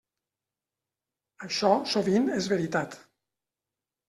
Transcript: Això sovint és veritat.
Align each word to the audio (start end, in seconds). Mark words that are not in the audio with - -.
Això 1.49 1.69
sovint 1.93 2.27
és 2.39 2.49
veritat. 2.55 2.99